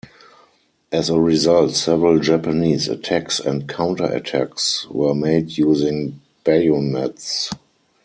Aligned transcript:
As 0.91 1.11
a 1.11 1.19
result, 1.21 1.75
several 1.75 2.17
Japanese 2.17 2.87
attacks 2.89 3.39
and 3.39 3.67
counterattacks 3.69 4.87
were 4.89 5.13
made 5.13 5.59
using 5.59 6.19
bayonets. 6.43 7.51